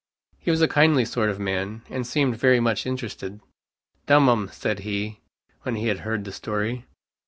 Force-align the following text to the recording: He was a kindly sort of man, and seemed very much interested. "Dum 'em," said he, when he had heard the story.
He 0.39 0.49
was 0.49 0.63
a 0.63 0.67
kindly 0.67 1.05
sort 1.05 1.29
of 1.29 1.39
man, 1.39 1.83
and 1.87 2.07
seemed 2.07 2.35
very 2.35 2.59
much 2.59 2.87
interested. 2.87 3.39
"Dum 4.07 4.27
'em," 4.29 4.49
said 4.51 4.79
he, 4.79 5.19
when 5.61 5.75
he 5.75 5.89
had 5.89 5.99
heard 5.99 6.23
the 6.25 6.31
story. 6.31 6.85